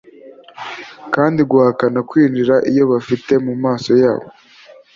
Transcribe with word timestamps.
Kandi 1.13 1.41
guhakana 1.51 1.99
kwinjira 2.09 2.55
iyo 2.71 2.83
babifite 2.91 3.33
mumaso 3.45 3.91
yabo 4.03 4.27